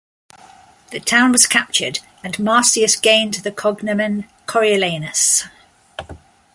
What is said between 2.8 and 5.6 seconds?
gained the cognomen Coriolanus.